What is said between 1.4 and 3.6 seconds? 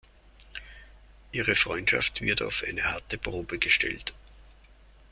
Freundschaft wird auf eine harte Probe